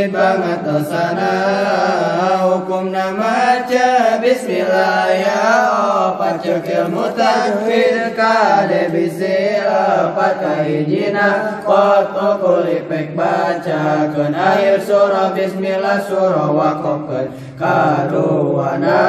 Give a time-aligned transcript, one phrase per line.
[0.00, 1.32] tajwid banget dosana
[2.40, 5.44] Hukumna maca bismillah ya
[6.08, 14.08] opat cekil mutajwid Kade bisi opat kahijina Koto kulipek baca.
[14.10, 15.36] Ken akhir surah.
[15.36, 17.28] Bismillah surah wakofkan
[17.60, 19.00] Karuana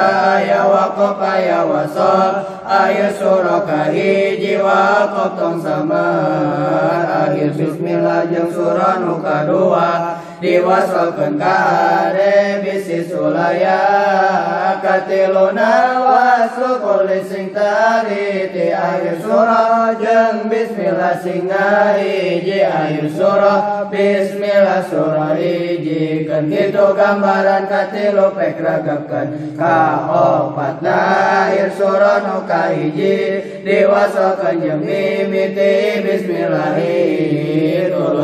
[0.44, 6.08] ya wakof ya wasol Ayo surah kahiji wakof tong sama.
[7.28, 10.11] Akhir bismillah jeng surah nu kadua
[10.42, 13.78] Diwasolkan kare bisi sulaya
[14.82, 25.38] Katiluna waslu kulis sing tariti Akhir surah jeng bismillah singa hiji Akhir surah bismillah surah
[25.38, 30.98] hiji Kan gitu gambaran katilu pek ragapkan Ka opat na
[31.54, 37.51] akhir surah nu kahiji Diwasolkan jeng mimiti bismillahi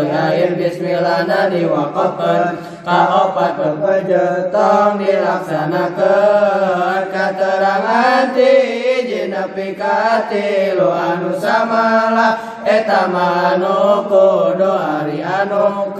[0.06, 7.12] Akhir bismillah na diwakafkan Ka opat bekerja tong dilaksanakan.
[7.12, 8.56] Keterangan ti
[9.04, 12.64] jinapi katilu anu samalah.
[12.64, 15.92] Eta manu kudu ari anu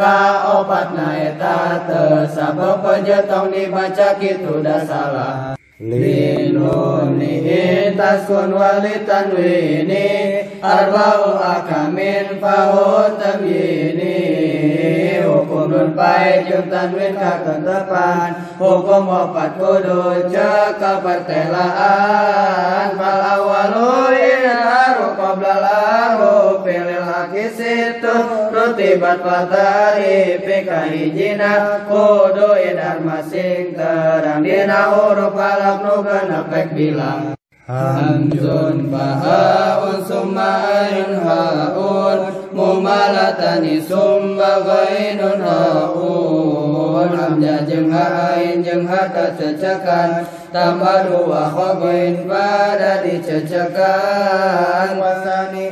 [0.96, 1.84] na eta
[3.28, 7.46] tong dibaca gitu dah salah Linuni
[7.94, 14.18] taskun walitan wini Arba'u akamin fahu tabyini
[15.22, 26.66] Hukumun baik jeung tanwin kakentepan Hukum opat kudu ceka pertelaan Fal awalu inharu qabla lahu
[26.66, 36.04] Pilil haki situ Rutibat fatari Pika hijina Kudu idar masing terang Dina huruf alaf nu
[36.04, 37.32] genep bilang
[37.64, 40.52] Hamzun fahaun summa
[40.84, 42.20] ayun haun
[42.52, 55.00] Mumalatani summa ghainun haun Hamzah jeung hain jeung hata cecekan Tambah dua khobain pada dicecekan
[55.00, 55.72] Wasani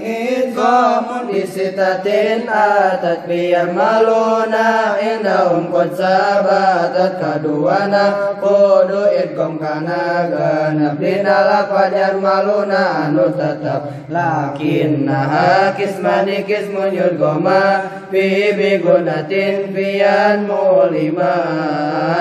[0.66, 12.18] idghamun disitatin atat biar maluna Indahum qad sabatat kaduana Kudu idgham kana ganap Dina lafajar
[12.18, 21.38] maluna anu tetap Lakinnaha kismani kismun yudgoma Fi bigunatin fiyan mulima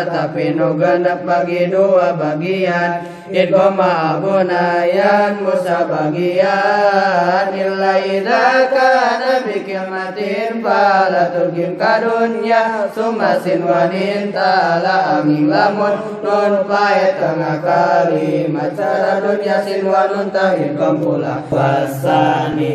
[0.05, 8.34] Tapi nu ganap bagi dua bagian Idgoma abunayan musa bagian idha
[8.71, 19.21] kana bikilmatin Fala turgim kadunya Sumasin wanin tala angin lamun Nun pae tengah kalimat Cara
[19.23, 22.71] dunia sinwanun tahid kampula Wasani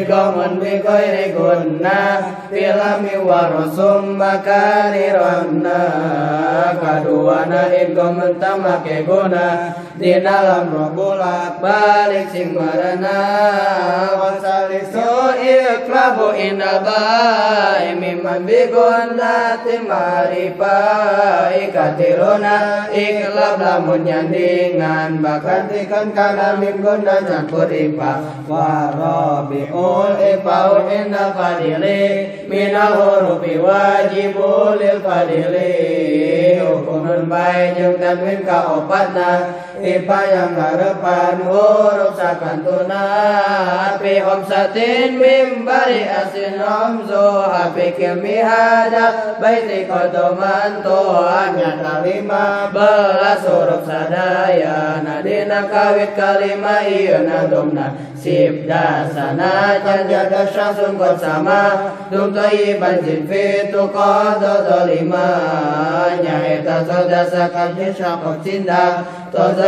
[0.00, 5.82] idgomun bikoiri gunna Filami warosum bakari ronna
[6.80, 10.90] Kaduana idgomun tamake guna Di dalam roh
[11.62, 13.20] balik sing marana
[14.94, 27.26] Wasalisu iklabu inal ba'i Mimman biguna timarifai Katiluna iklab lamun nyandingan Bahkan tikan kana minguna
[27.26, 36.62] campur ipa Warabi'ul ipau inal fadili Minal hurufi wajibul fadili.
[36.62, 43.04] Hukumun baik jeung tanwin ka opatna Ipa yang ngarepan huruf sakantuna
[43.92, 55.04] Api homsatin mimbari asin omzo Api kilmi hada baiti kodoman Toanya kalima belas huruf sadaya
[55.04, 63.84] Nadina kawit kalima iya nadomna Sip dasana jaga syasun kot sama Dum toyiban jin fitu
[63.92, 65.28] kodo dolima
[66.24, 67.52] Nyaita sodasa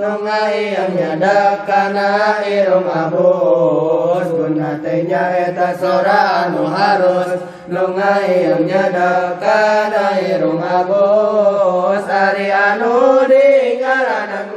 [0.00, 7.36] Nungai yang nyadak kana irung abus Guna tenya eta sora anu harus.
[7.68, 14.48] Nungai yang nyadak kana irung abus Ari anu di ngaranan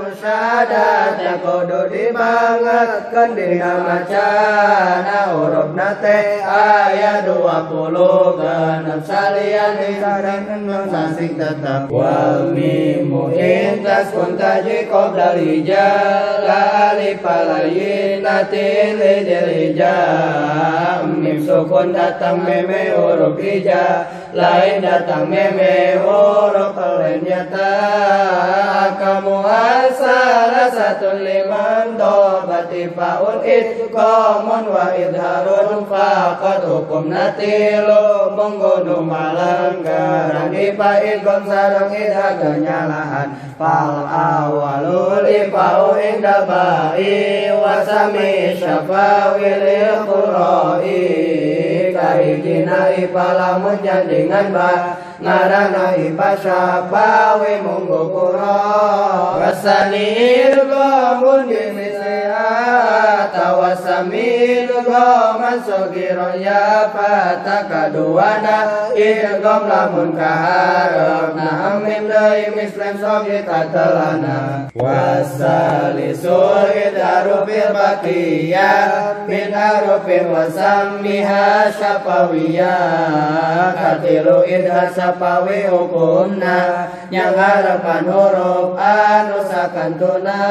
[1.34, 10.44] musyrik syadat yang kudu dibangetkeun dina macana huruf nate ayat 20 genep salian disaran
[10.90, 21.42] sasing tetap wal mimu intas kun taji qabla lijal alif palayin natin lidil hijab mim
[21.42, 29.46] sukun datang meme huruf hijab lain datang meme huruf lainnya tak kamu
[29.94, 31.23] salah satu
[31.98, 33.40] dobati faul
[33.94, 45.24] komun wa idharun faqad hukum natilu menggunung malanggaran ipa idgon sarang idha kenyalahan fal awalul
[45.24, 50.04] ifau inda ba'i wasami syafawi lil
[53.08, 58.60] quroi kahijina ipa lamun jandingan ba ngarana ipa syafawi munggu kuro
[59.40, 62.23] wasanil gomun dimisliha tawasamil
[64.94, 76.14] goman sogiro ya fata kaduana ilgom lamun kaharap na amim dai mislim sogi katelana wasali
[76.14, 89.42] surid harufil bakiyah min harufin wasamiha syafawiyah katilu idha syafawi hukumna yang harapan huruf anu
[89.46, 90.42] sakantuna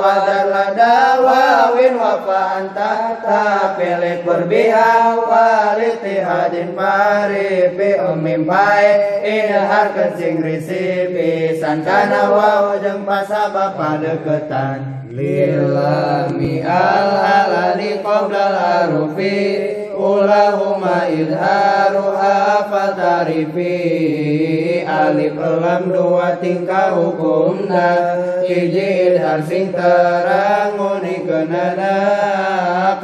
[0.00, 2.92] wadar lada wawin wafa anta
[3.24, 9.20] tapilik berbiha walitihadin paripi umim pai.
[9.24, 22.70] Ilhar kencing risipi sangkana wau jeng pasaba padeketan lilami al halali qoblal harufi ulahuma idharuha
[22.70, 23.74] fatarifi.
[24.88, 28.16] Alif lam dua tingkah hukumna
[28.48, 31.96] hiji idhar sing terang unikenana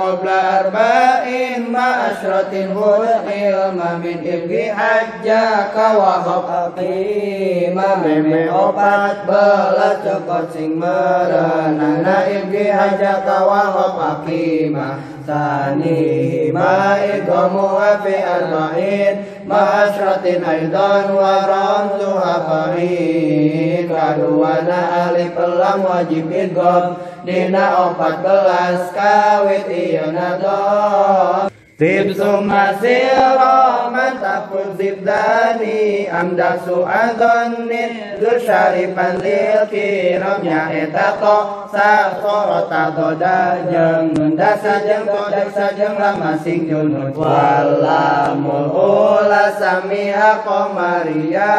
[0.00, 10.81] qabla arba'in ma asyratin hulqil min ibgi hajjaka wa khaqima meme opat belas cokot sing
[10.81, 17.56] merenana ibgi hajjaka wa khaqima ثانيه ما إقام
[18.04, 19.16] في أربعين
[19.48, 23.50] مع عشرة أيضا ورمزها فعين
[23.90, 24.80] kaduana
[25.10, 26.96] alif lam wajib idgham
[27.26, 27.64] dina
[27.98, 40.71] 14 kawit ieu nadom Tib sumasiro man takul zibdani amda su'adhonin Dur syarifan lil kiramnya
[40.71, 47.11] etako Sa sorota doda jeng Nunda sajeng kodek sajeng lama sing junut.
[47.11, 51.55] Walamul ula samiha komariya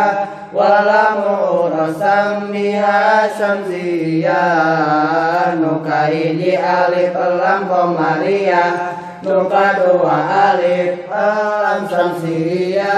[0.56, 4.48] Walamul ura samiha syamsiya.
[5.60, 10.18] Nukaiji alif lam komariya Nuka dua
[10.54, 12.94] alif lam syamsiya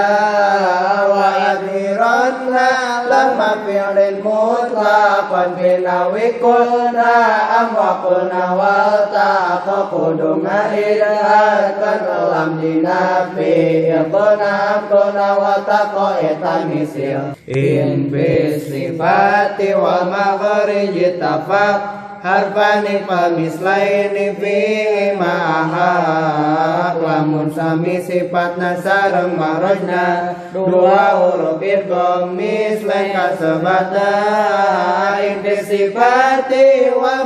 [1.08, 2.68] wa idhiranna
[3.08, 7.16] lamma fi'lin mutlaqan binawi kulna
[7.48, 18.52] am wa kulna wal taqaqudu ma'idharkan lam dinafi iqna kulna wa taqaita misil in fi
[18.52, 31.62] sifati wal maghrij tafaq harfani pamislaini fihi ma'aha lamun sami sifatna sareng marojna dua huruf
[31.62, 34.10] idgham mislain kasabata
[35.22, 37.22] inti sifati wa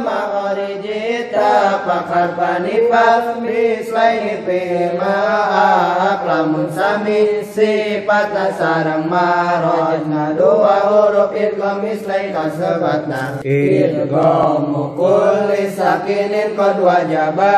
[1.33, 12.33] ma'ariji tapak harfani pamislaini fihi ma'aha lamun sami sifatna sareng marojna dua huruf idgham mislain
[12.33, 17.57] kasabata idgham kulli sakinin qad wajaba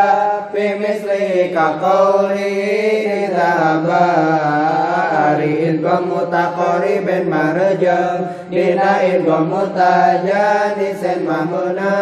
[0.54, 8.00] fi misli ka qawli dhaba ari idgham mutaqaribin marja
[8.50, 11.94] dina idgham mutajanisen mamuna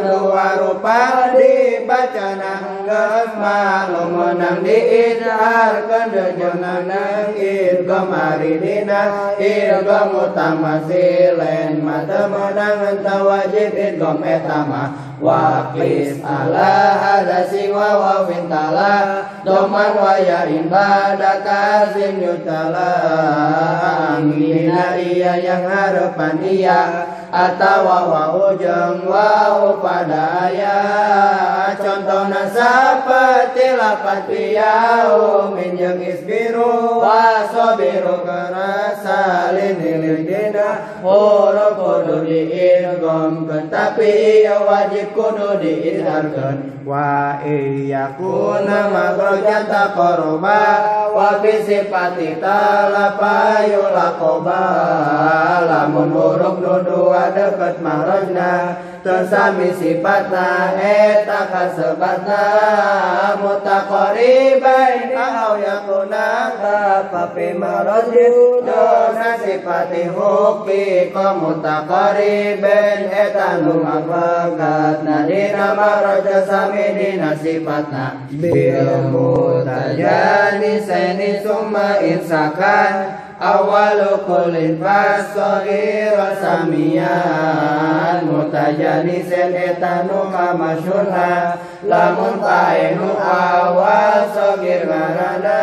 [0.00, 12.24] dua rupa dibaca nanggeus malum menang diidharkeun dejeunna nang idgham ari dina idgham mutamasilen mata
[12.32, 21.40] menang enta wajib idgham etama waqis ala hada siwa wa wintala doman wa yain bada
[21.40, 22.92] kazim yutala
[24.96, 26.80] iya yang harapan iya
[27.30, 39.78] atau wau jeung wau pada ayat contohna seperti lapat piyau minjeng isbiru wasobiru karena salin
[39.82, 50.62] hilir dina huruf kudu diirgomkeun tapi wajib kudu diizharkeun wa iyakuna makhrajan taqarruba
[51.10, 54.62] wa bi sifati talapayu laqoba
[55.66, 56.76] lamun huruf nu
[57.16, 62.44] dua deket mahrajna tersami sifatna eta kasebatna.
[63.40, 76.44] Mutaqaribain au yakuna kapapi marajin dona sifati hukmi ka mutaqaribain eta nu mabagatna dina maraja
[76.44, 78.28] sami dina sifatna.
[78.28, 94.24] Bil mutajani seni summa insakan awalu kulin fasogir samian mutajanisen etanu kamasyurna lamun paenu awal
[94.32, 95.60] sogir marana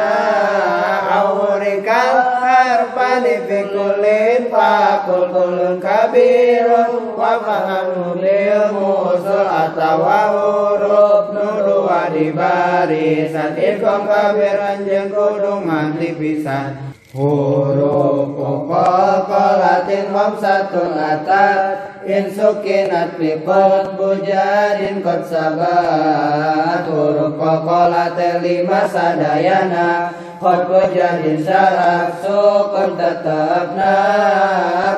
[1.18, 11.34] awurikal harfani fi kullin fakul kulun kabirun wa fahamu lil musul atawa huruf
[12.32, 23.94] barisan ikom kabiran jeng kudu nganti pisan huruf kokolatin khamsatun atat in sukinat fi qad
[23.98, 30.10] bujadin qad sabat huruf kokolatin lima sadayana
[30.44, 33.96] qad bujadin syaraf sukun tetapna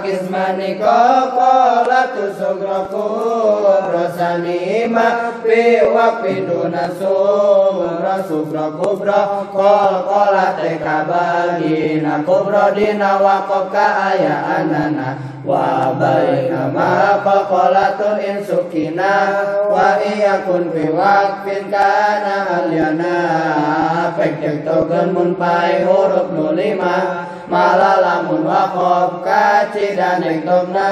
[0.02, 9.20] kismani kokolatu sugra kubra sanima fi waqfi duna sumra sugra kubra
[9.54, 19.14] kokolate kabagina kubra dina waqaf ka ayaanana wa baina ma faqalatun in sukina
[19.70, 23.16] wa iyakun fi waqfin kana alyana.
[24.18, 26.34] Pekek togen mun pai huruf
[27.52, 30.92] มาลาลามุนวะขอบกาจิดานแห่งตมนา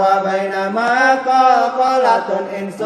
[0.00, 0.90] วะไบนามา
[1.26, 1.42] ก็
[1.76, 2.80] ขอละตนอินโซ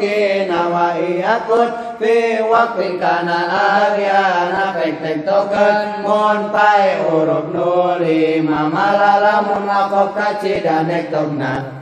[0.00, 0.18] กิ
[0.50, 1.68] นาวะอิยาคุณ
[2.00, 2.14] ฟี
[2.50, 4.14] วักวิกานาอาเรีย
[4.54, 6.58] นาแป่งแต่งโตเกินมนไป
[7.02, 7.56] อุรบโน
[8.02, 11.81] ลีมามาลาลามุนวะขอบกาจิดานแห่งตมนา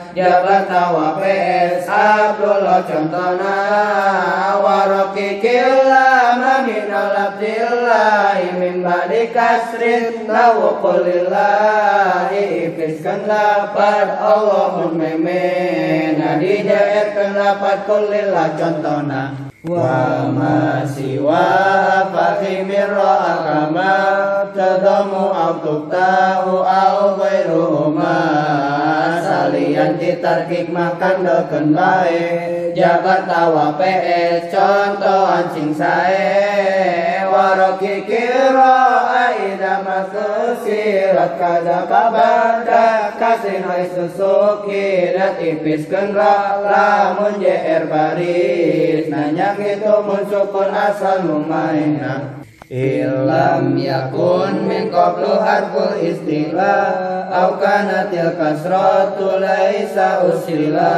[0.15, 3.55] tawa PS Abdullah contohna
[4.59, 17.31] waroki kilama minal abdillahi min badi kasrin lawu kulillahi ifiskan lapat Allah mun memena dijairkan
[17.31, 21.47] lapat kulillah contohna wa ma siwa
[22.11, 23.93] fahimir ra'akama
[24.51, 27.15] tadamu au
[29.21, 32.25] salian ditarkik makan deken bae.
[32.71, 37.23] Jabat tawa PS contoh ancing sae.
[37.31, 49.07] Waroki kira aida masusirat kada babada kasin hai susuki dat ipis kenra lamun JR baris.
[49.07, 52.40] Nanya gitu muncukun asal lumaina
[52.71, 60.95] Ilam yakun min qablu harful istilah Au kanatil kasratu laisa usila.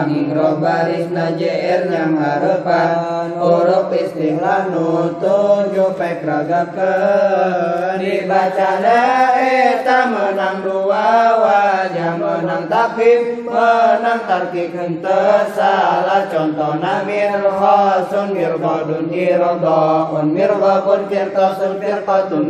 [0.00, 8.00] Angin roh baris na JR nyam harepan Huruf istilah nutunjuk pek ragakan.
[8.00, 8.72] Dibaca
[9.36, 11.65] eta menang dua wajah
[12.56, 15.20] Menang takif menang tarkik hente
[15.52, 20.56] salah Contohna mir khosun mir kodun irodoun mir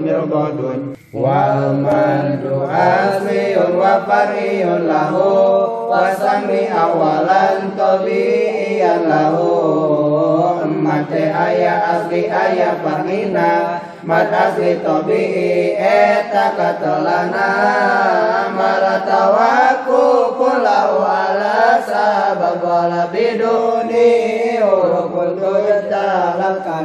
[0.07, 10.63] mirghadun wal mandu asmiyun wa fariyun lahu wa sami awalan tabi'iyan lahu.
[10.87, 17.51] Mate aya asli aya farina mat asli tabi'i eta katelana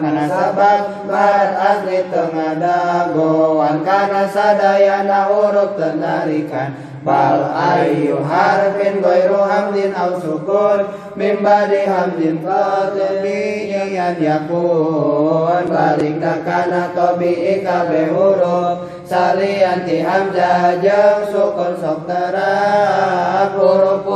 [0.01, 2.03] kana sabab mat asli
[5.31, 10.85] huruf tenarikan bal ayu harfin ghairu hamdin aw sukun
[11.17, 12.37] min ba'di hamdin
[13.91, 24.07] qatbiyan yakun balik dakana tabi'i kabe huruf salianti hamzah jeung sukun sok terang huruf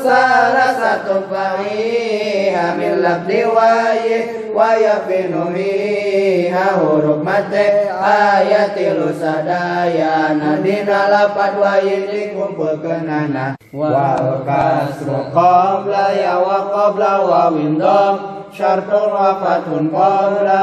[0.00, 4.16] salah satu fahi hamil labdi wayi
[4.56, 13.60] waya finuhi huruf mate ayatilu sadaya nadina lapat wayi dikumpul kenana.
[13.72, 20.60] Wal kasru qabla ya wa qabla wa windom syartun wa fathun qabla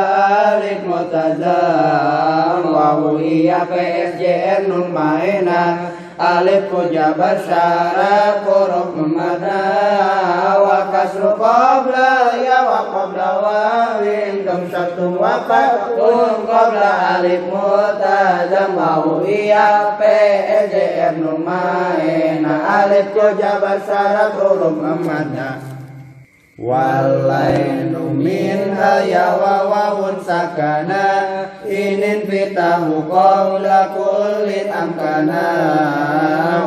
[0.53, 5.89] alif mutazam wa iya PSJN nun maena.
[6.19, 14.03] Alif ku jabar syarat huruf memada wa kasru qabla ya wa qabla wa
[14.43, 22.85] dom syartun wa fathun qabla alif mutazam wa iya PSJN nun maena.
[22.85, 23.25] Alif ku
[26.59, 35.47] Walainu minha ya wawawun sakana Inin fitahu qawla kullin amkana.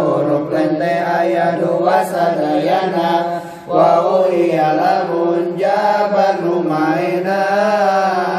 [0.01, 7.41] Huruf lente ayat dua sadayana Wa uhiya lamun jaban rumaina.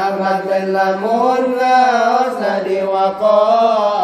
[0.10, 4.03] Amat lamun ngaos nadi waqafan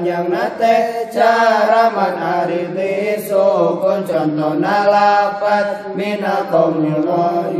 [0.00, 7.04] panjang nate cara man aridi sukun contoh nalapat mina komil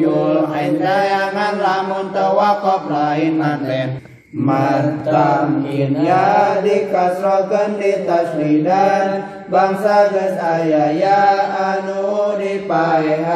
[0.01, 11.51] yul ain dayangan lamun tawakop lain maten Matam ya dikasrokan di taslidan Bangsa ges ayaya
[11.51, 13.35] anu dipaehan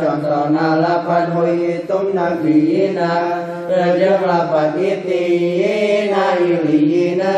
[0.00, 7.36] Contoh nalapan huitum nabiina Rejeng lapan itina iliyina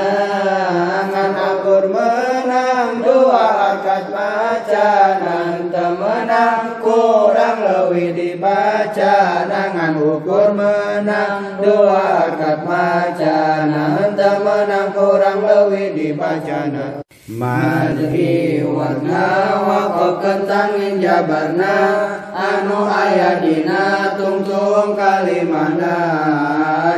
[1.10, 7.41] Ngan akur menang dua akad macanan Temenang kurang
[7.92, 11.60] lebih dibaca Nangan ukur menang.
[11.60, 16.72] Dua akad macanan Temenang kurang lebih dibaca
[17.22, 19.28] Madhi warna
[19.62, 21.78] wakaf kentangin jabarna
[22.32, 25.96] Anu ayadina tungtung kalimana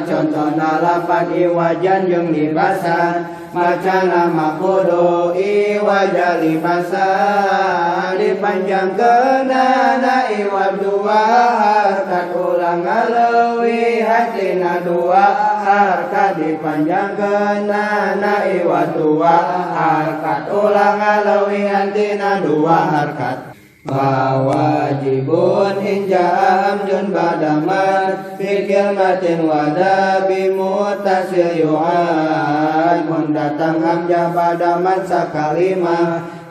[0.07, 11.23] Contoh nalapan iwajan yang libasan Macana makudu iwaja libasan Dipanjang kenana iwab dua
[11.55, 19.37] harkat ulang ngalewi hatina dua harkat dipanjang kenana iwab dua
[19.71, 23.54] harkat ulang ngalewi hatina dua harkat
[23.85, 26.25] Wajibun inja
[26.73, 35.05] amjun badaman Fi kilmatin wadabi mutasil yu'ad Mun datang hamjah badaman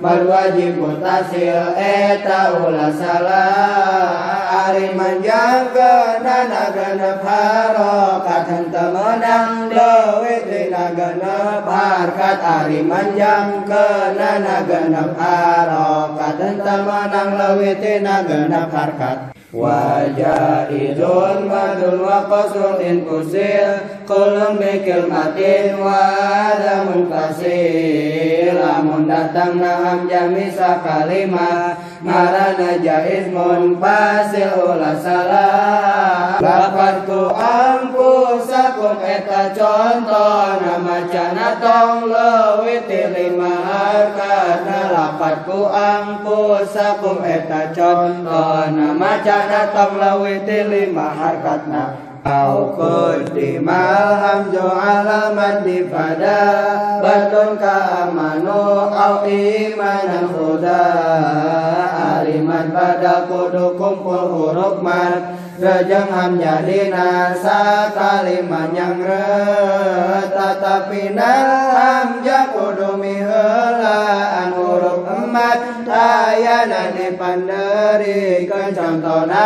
[0.03, 10.91] Balwajib mutasil eta ula salah Ari manjang ke nana genep haro Katan temenang lewe dina
[10.91, 13.63] genep har ari manjang
[14.19, 24.01] nana genep haro Katan temenang lewe dina genep har Wajaizun madun wa qasrun in kusil
[24.09, 25.93] Kulun bikil matin wa
[26.57, 38.43] adamun kasil Lamun datang na hamjah misa kalimah marana jais ulah salah lapat ku ampuh
[38.99, 46.59] eta contoh nama cana tong leuwih lima harkana lapat ku ampuh
[47.23, 56.39] eta contoh nama cana tong leuwih lima harkatna Au qaddimal hamzu alaman difada
[57.03, 60.87] Batun ka amanu au imanan huda.
[62.23, 72.49] Aliman pada kudu kumpul huruf man Rejeng hamnya dina sakaliman yang re Tetapi nal hamja
[72.49, 79.43] kudu mihelaan huruf emat Ayana dipanderi Contohna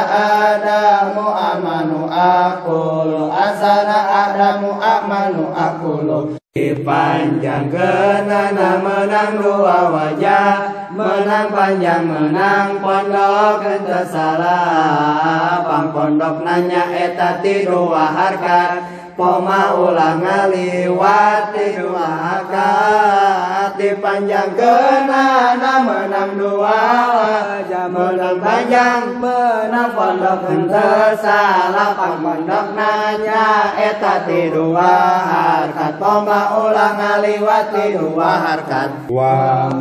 [0.48, 6.40] adamu amanu akulu Asana adamu amanu akulu
[6.82, 10.78] Panjang kenana menang dua wajah.
[10.98, 13.62] Menang panjang menang pondok
[14.08, 26.38] salah Pang pondok nanya eta dua harkat Poma ulah ngaliwati dua hakat Dipanjang kenana menang
[26.38, 26.82] dua.
[27.58, 34.94] Wajah Menang panjang menang pondok ente salah Pang pondok nanya eta ti dua.
[35.26, 38.32] Harkat ulang ngaliwati dua.
[38.38, 39.10] Harkat.
[39.10, 39.74] Wa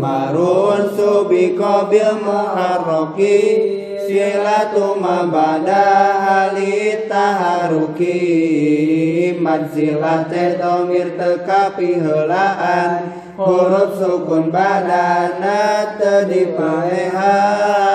[0.00, 5.86] marun subiko bil muharroki Silatu mabada
[6.24, 9.38] halita haruki.
[9.38, 13.14] Madzilah teh domir tekapi helaan.
[13.38, 17.91] Huruf sukun badana tadi paehan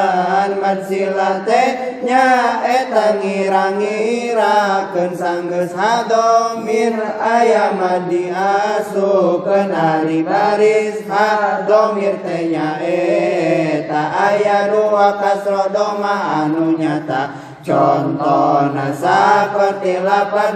[0.56, 1.64] mat silate
[2.08, 11.04] nya eta ngira-ngirakeun sanggeus hadomir aya madi asukeun ari baris.
[11.04, 17.36] Hadomir teh nya eta aya dua kasro doma anu nyata.
[17.68, 20.56] Contohna saperti lapan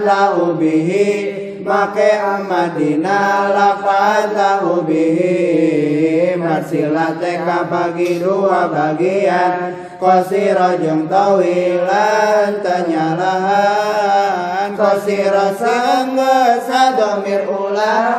[1.62, 9.94] make amadina lafadahu bihi marsilah teka bagi dua bagian.
[10.02, 14.74] Kosiro jeung tawilan tanyalahan.
[14.74, 18.10] Kosiro sangga sadomir ulah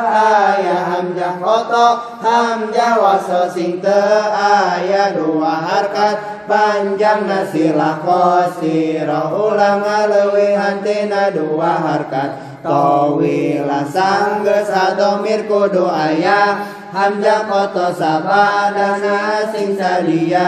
[0.56, 6.32] ayah hamjah koto hamjah waso sing ayah dua harkat.
[6.44, 17.90] Panjang nasilah kosiro ulah ngalewi hantina dua harkat Tawila sangga sadomir kudu ayah Hamzah koto
[17.90, 20.48] sabadana sing sadia.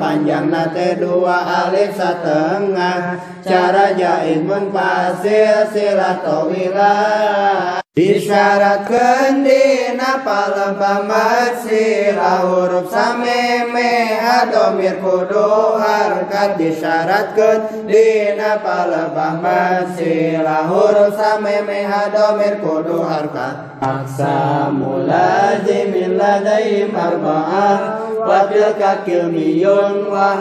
[0.00, 12.92] Panjang nate dua alif setengah Cara jahit munfasil sila tawila Disyaratkan dina palampamat sila huruf
[12.92, 26.20] sameme adomir kudu harkat Disyaratkan dina palampamat sila huruf sameme adomir kudu harkat Aksa mulazimin
[26.20, 30.34] ladaim arba'ah Wa tilka kilmiyun wa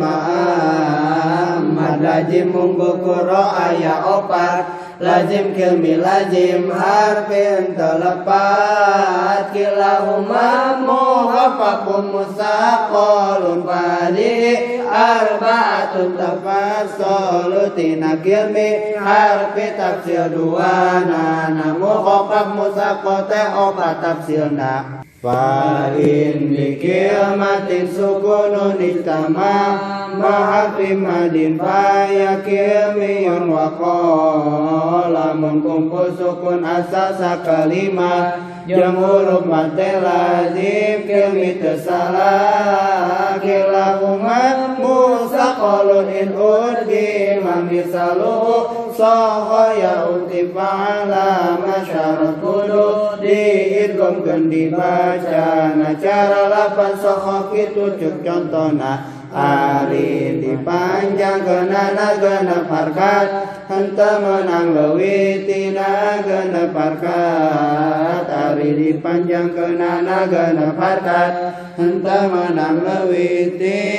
[0.00, 4.64] ma'am Mad lazim munggu kuro ayah opat
[4.96, 20.32] lazim kilmi lazim harfin telepat kilahuma muhafakum musaqalun fadi arba'atun tafassalu tina kilmi harfi tafsir
[20.32, 29.76] dua nana muhafaf musaqate obat tafsirna Fa'in bikilmatin sukunun istama
[30.16, 41.58] Mahafi madin faya kilmiyun waqo Lamun kumpul sukun asasa kalimat Jam huruf mate lazim kilmi
[41.58, 56.42] tersalah Kilahuma musaqalun in urdi Mamisaluhu sohoya uti fa'ala Masyarat kudu diidgomkan dibaca bacana cara
[56.48, 63.28] lapan sokok itu cuk contohna Ari dipanjang kenana genep harkat
[63.70, 68.26] Henta menang lewitina genep harkat
[68.74, 71.32] dipanjang kenana genep harkat
[71.78, 73.89] Henta menang lewitina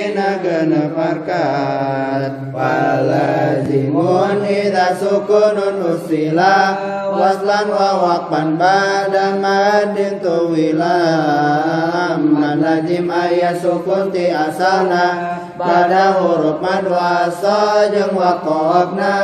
[0.62, 6.78] genep harkat Walazimun idha sukunun usila.
[7.12, 10.80] Waslan wa wakpan pada madin tuwilam
[12.24, 19.16] Manajim ayah sukun ti asalna pada huruf mad wasa jeung waqafna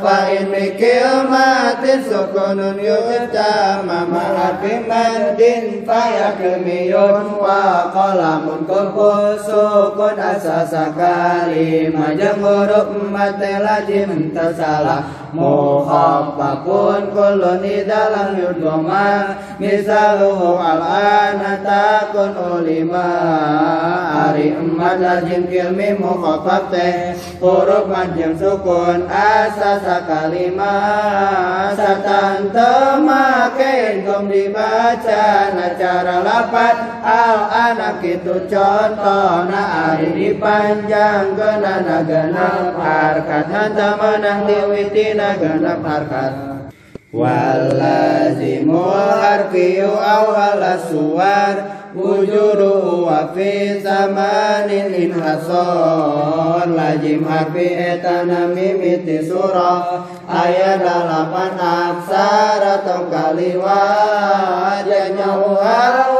[0.00, 10.16] fa in mikil matin sukunun yuta mama harfi madin fa yakmiyun wa qalamun kumpul sukun
[10.16, 23.10] asasa kalimah jeung huruf mad lazim tersalah muhaffafun kullun dalam yudgoma misaluhu al-ana takun ulima.
[24.30, 35.54] Ari empat lazim kilmi mukhafaf teh huruf majeng sukun asasa kalimah satan temake gom dibaca.
[35.54, 39.46] Na cara lapat al anak itu contoh.
[39.50, 44.46] Na ari dipanjang genana genap harkat hanta menang
[45.20, 46.32] diwitina genap harkat
[47.10, 60.78] Walazimul harfiyu awal suwar wujudu wa fi zamanin inhasor lazim harfi etana mimiti surah ayat
[60.78, 64.86] dalapan aksara atau kaliwat
[65.18, 65.58] jauh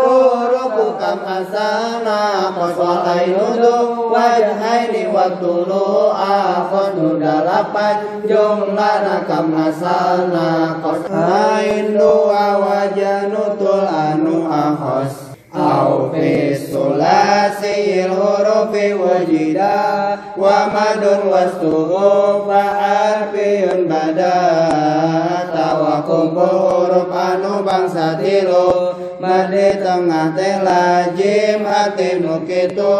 [0.02, 12.58] huruf kam asana qaswalai nudu wajhaini wa tulu akhonu dalapan jumlah kam asana qasain dua
[12.58, 23.34] wajanutul anu ahos أعوف الثلاثي الحروف وجدا ومد والسروف حرف
[23.74, 24.40] بدا
[25.54, 27.88] توقف الحروف أنو بان
[28.22, 29.09] tilu.
[29.20, 32.96] Madi tengah teh lajim hati mukitu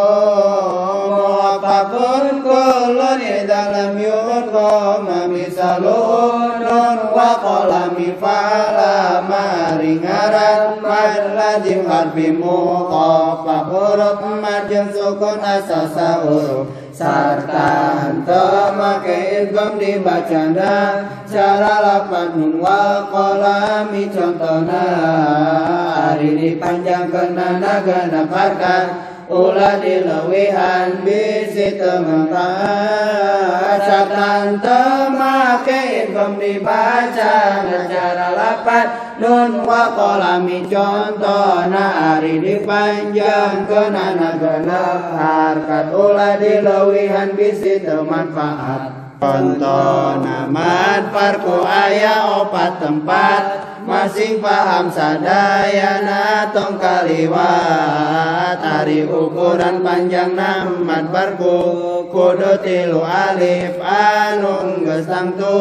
[1.09, 6.61] Muwafakun kulun idalam yudho Mamisaluhun
[7.09, 17.67] wa kolami fa'ala maringaran Mad lajim harfi muqafa huruf mad sukun asasa huruf Sarta
[18.03, 19.15] hanta make
[19.47, 24.83] idgam dibacanda Cara lapan nun wa kolami contohna.
[25.95, 32.35] Hari dipanjangkan naga nafarkan Ula dilewihan bisi temengkat
[33.79, 38.87] Satan temake idgam dibaca Cara lapan
[39.23, 51.63] nun wa kolami contohna Hari dipanjangkan naga nafarkan Ula dilewihan bisi temanfaat Contoh nama parku
[51.63, 58.61] ayah opat tempat Masing paham sadayana tong kaliwat.
[58.61, 62.05] Hari ukuran panjang namat barku.
[62.13, 65.57] Kudu tilu alif anu gesang tu.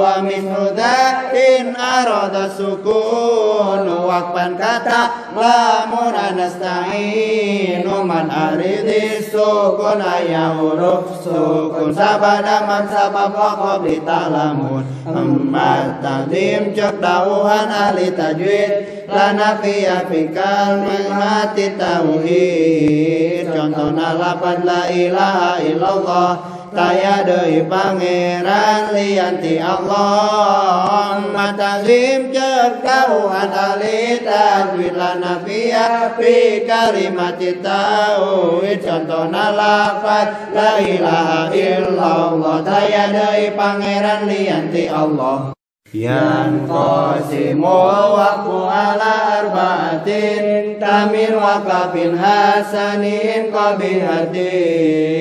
[0.00, 3.84] Wa min hudain aroda sukun.
[3.84, 7.84] Wakpan kata lamun anasta'in.
[8.02, 11.92] Man aridi sukun ayah huruf sukun.
[11.92, 21.74] Sabada man sabab wakob ditalamun Emmat takdim cek dauhan ahli tajwid Lana fiya fikal mati
[21.76, 23.44] tauhid.
[23.50, 26.30] Contohna lapan la ilaha illallah
[26.72, 31.20] Kaya deui pangeran lianti Allah.
[31.28, 38.80] Matazim cek dauhan ahli tajwid Lana fiya fi kalimati tauhid.
[38.80, 45.52] Contohna lapan la ilaha illallah Kaya deui pangeran lianti Allah
[45.92, 55.12] yang qasimul waqfu ala arba'atin Tamin waqafin hasanin qabihatin.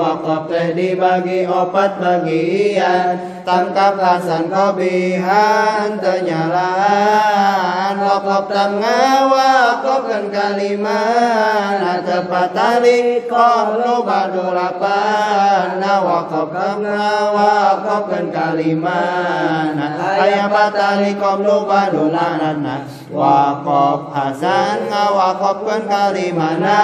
[0.00, 13.20] Waqaf teh dibagi opat bagian Tangkap hasan qabihan tenyalaan Waqaf tengah waqafkan kalimat Tepat tali
[13.28, 19.76] kohlu badulapan Waqaf tengah waqafkan kalimat
[20.20, 26.80] Ayah batali qablu badulanana Waqaf hasan ngawaqafkan kalimana